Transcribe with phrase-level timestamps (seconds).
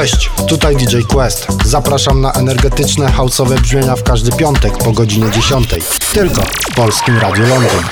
[0.00, 1.46] Cześć, tutaj DJ Quest.
[1.64, 5.68] Zapraszam na energetyczne, houseowe brzmienia w każdy piątek po godzinie 10.
[6.12, 7.82] Tylko w Polskim Radiu Londyn.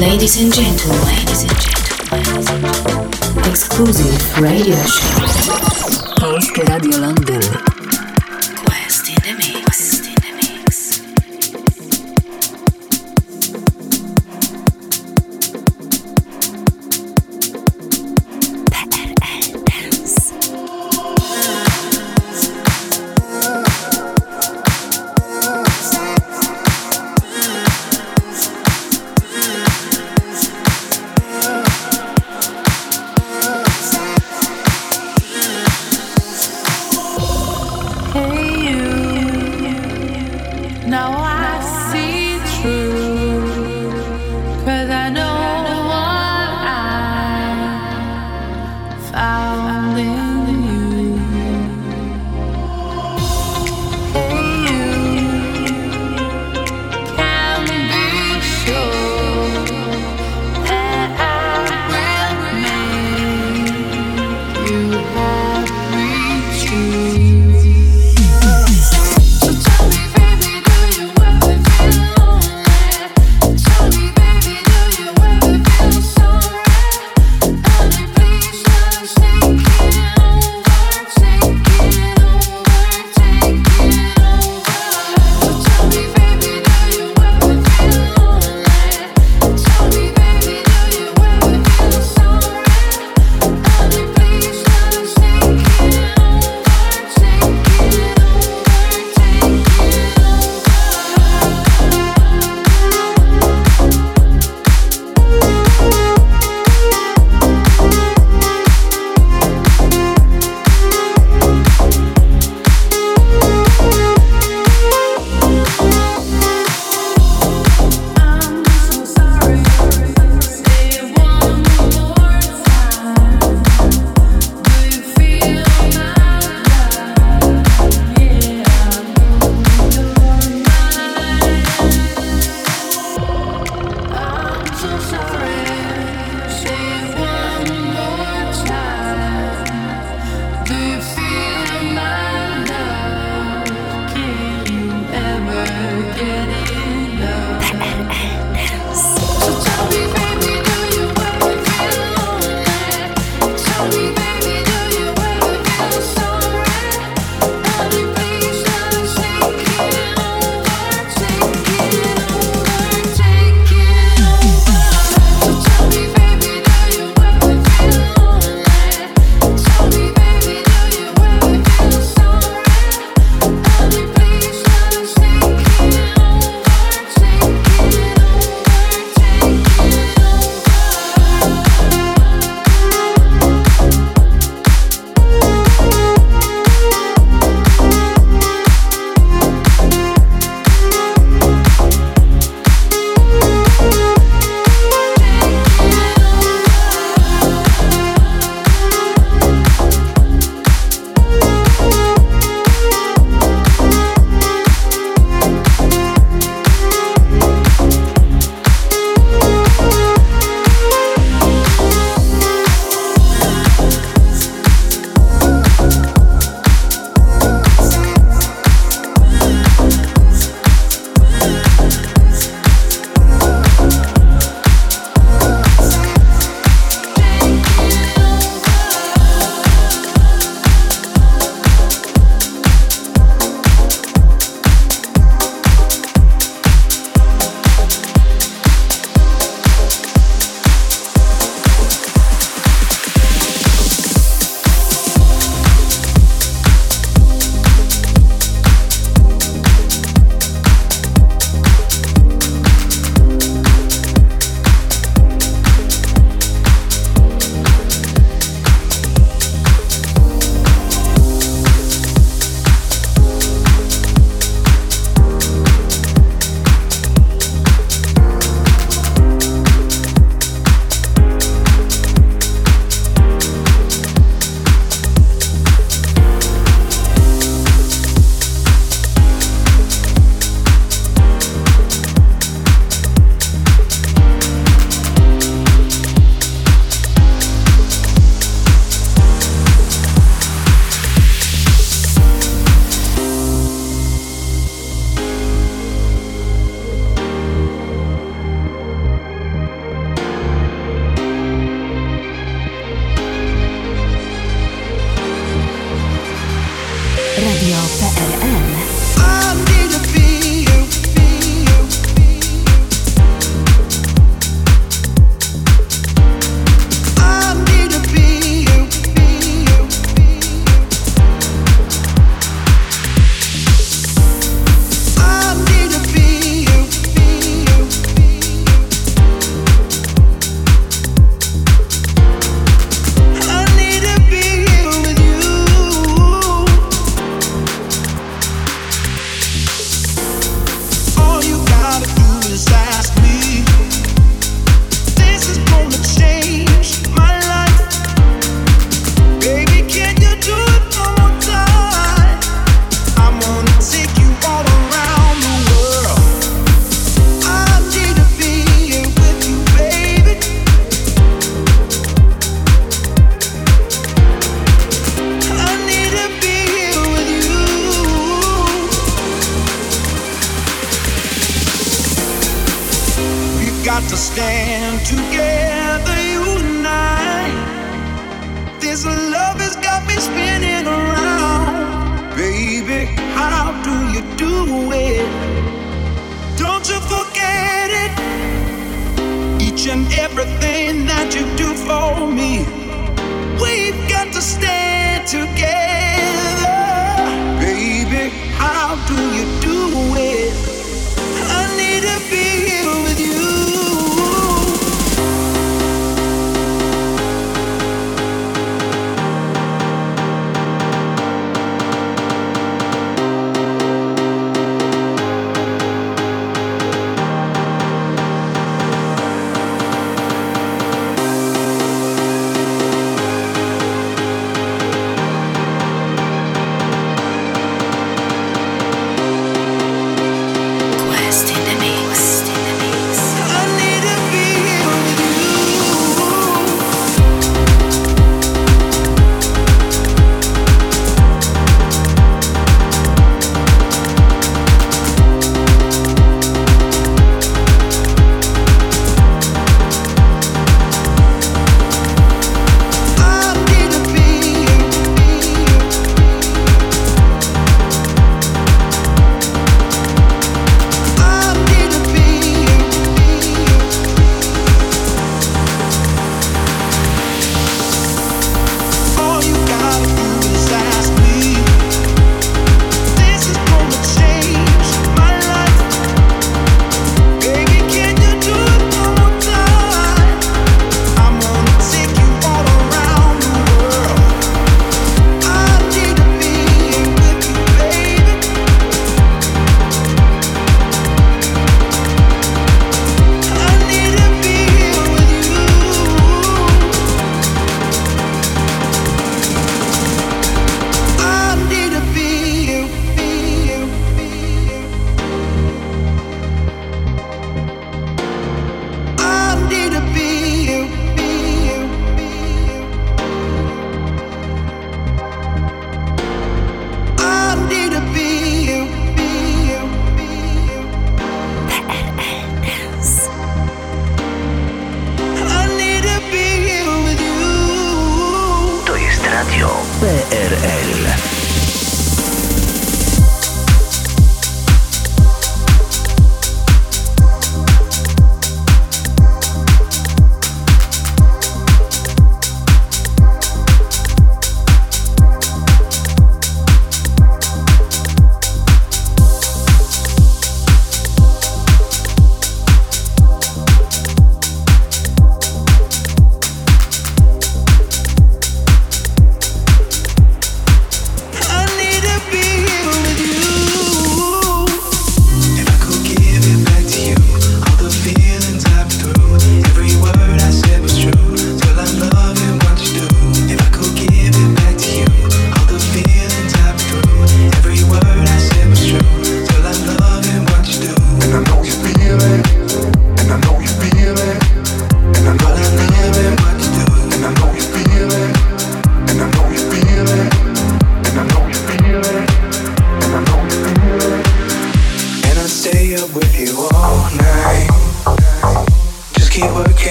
[0.00, 3.10] Ladies and gentlemen, ladies and gentlemen,
[3.50, 6.20] exclusive radio show.
[6.20, 7.55] Polskie Radio Londyn.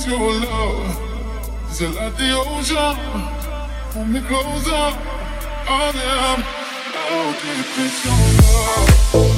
[0.00, 1.00] miss your love.
[1.70, 2.96] Still at the ocean,
[3.92, 4.96] Pull me closer.
[5.72, 6.40] I am,
[6.94, 9.29] how deep is your love?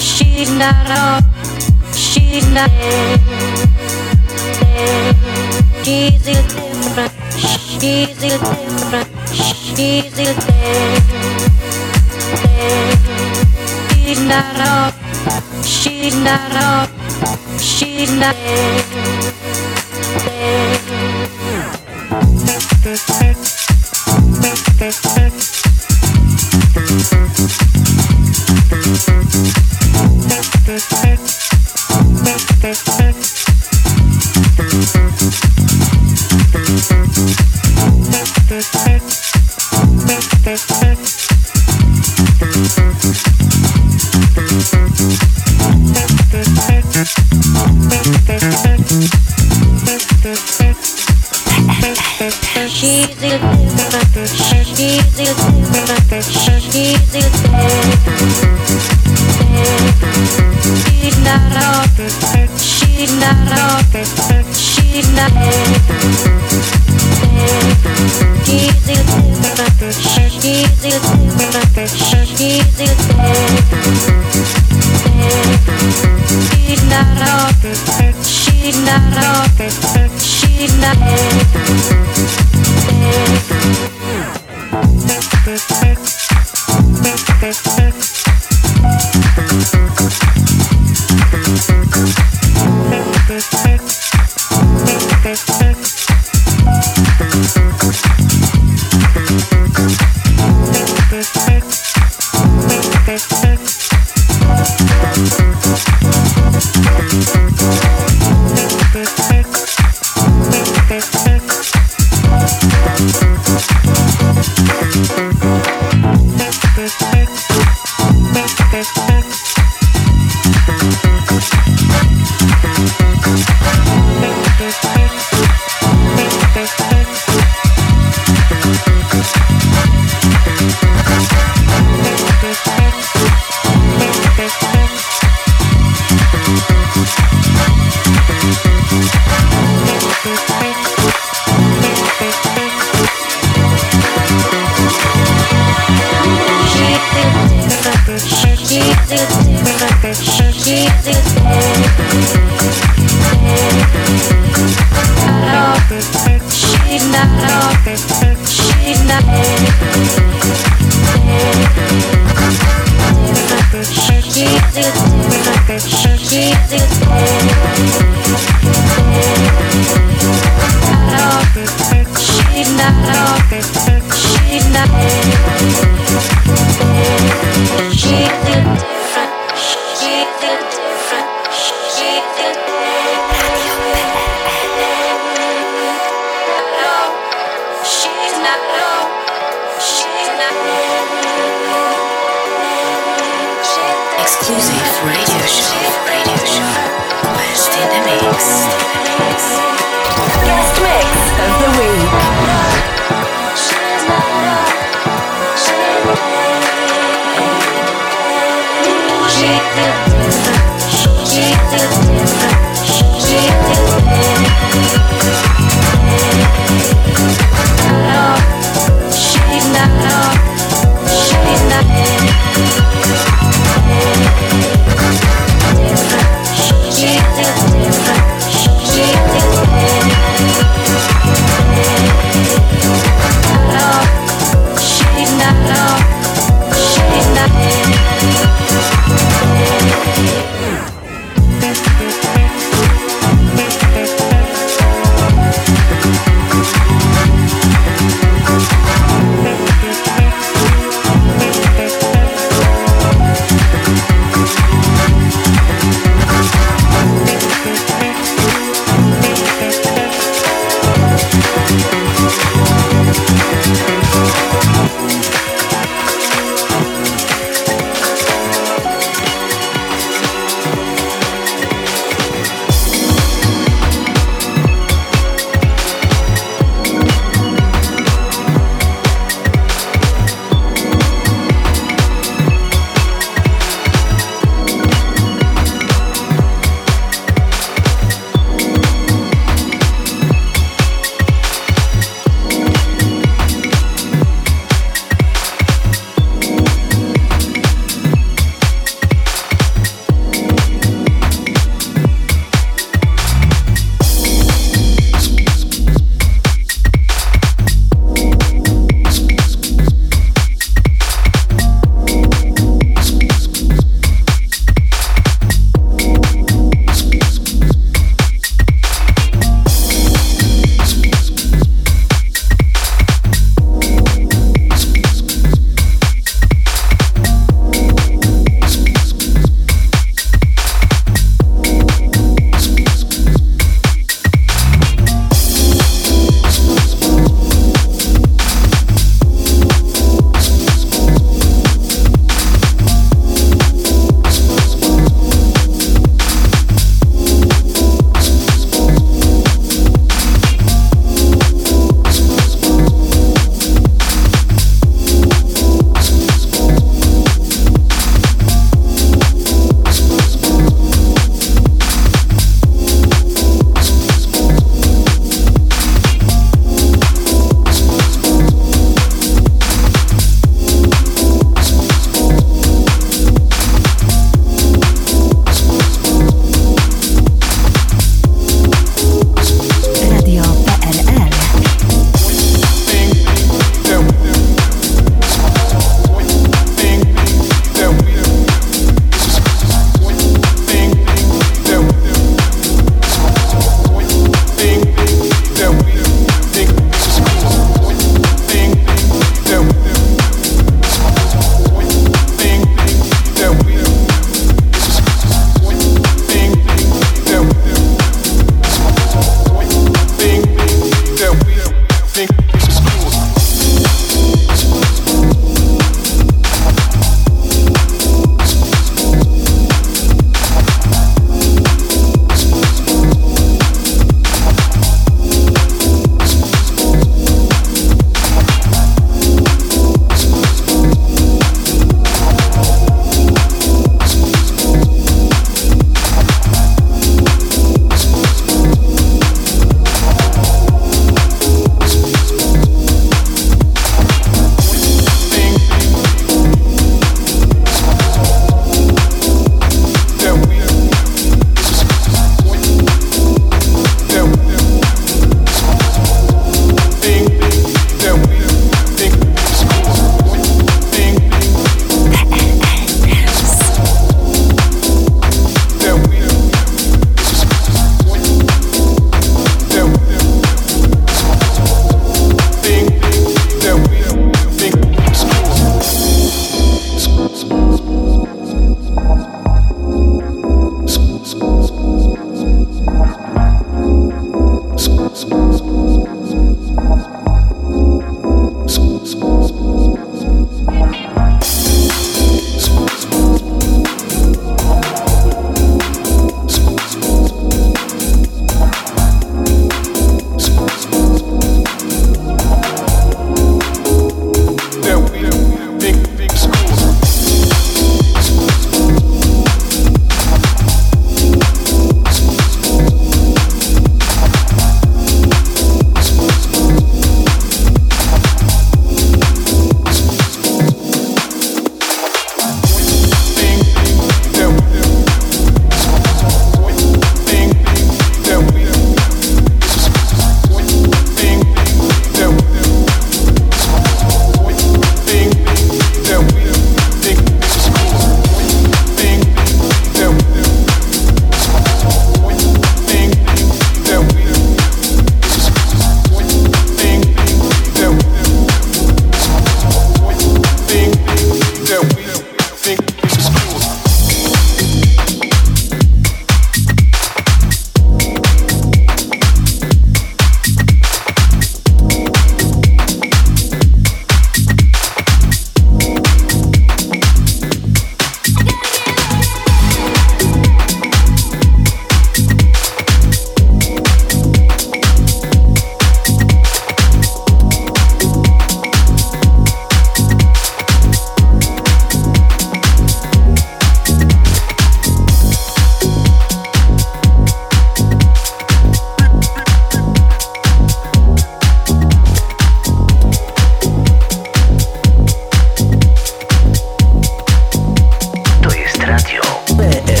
[599.49, 600.00] where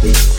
[0.00, 0.37] Peace.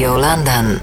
[0.00, 0.79] Radio London.